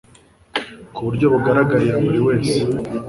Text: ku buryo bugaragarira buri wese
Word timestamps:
ku 0.93 0.99
buryo 1.05 1.25
bugaragarira 1.33 1.97
buri 2.03 2.19
wese 2.27 2.57